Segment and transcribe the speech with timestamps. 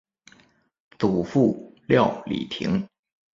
[0.97, 2.87] 祖父廖礼庭。